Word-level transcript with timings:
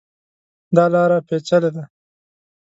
دا 0.75 0.85
لاره 0.93 1.17
پېچلې 1.27 1.69
ده. 1.75 1.83